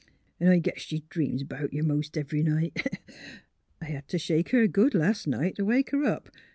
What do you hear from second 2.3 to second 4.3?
night. I had t'